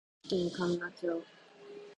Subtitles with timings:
[0.27, 0.79] 群馬県神流
[1.19, 1.23] 町